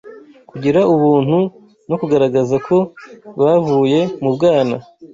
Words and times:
kugira 0.49 0.79
ubuntu 0.93 1.37
no 1.89 1.95
kugaragaza 2.01 2.55
ko 2.67 2.77
bavuye 3.39 3.99
mu 4.21 4.29
bwana. 4.35 4.75